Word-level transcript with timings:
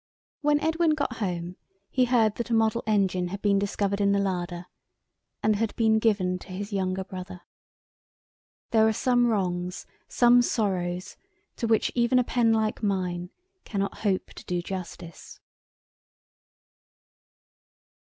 When 0.41 0.59
Edwin 0.61 0.95
got 0.95 1.17
home 1.17 1.57
he 1.91 2.05
heard 2.05 2.37
that 2.37 2.49
a 2.49 2.55
model 2.55 2.81
engine 2.87 3.27
had 3.27 3.39
been 3.39 3.59
discovered 3.59 4.01
in 4.01 4.13
the 4.13 4.19
larder, 4.19 4.65
and 5.43 5.57
had 5.57 5.75
been 5.75 5.99
given 5.99 6.39
to 6.39 6.47
his 6.47 6.73
younger 6.73 7.03
brother. 7.03 7.41
There 8.71 8.87
are 8.87 8.93
some 8.93 9.27
wrongs, 9.27 9.85
some 10.07 10.41
sorrows, 10.41 11.17
to 11.57 11.67
which 11.67 11.91
even 11.93 12.17
a 12.17 12.23
pen 12.23 12.51
like 12.51 12.81
mine 12.81 13.29
cannot 13.63 13.99
hope 13.99 14.33
to 14.33 14.45
do 14.45 14.63
justice. 14.63 15.39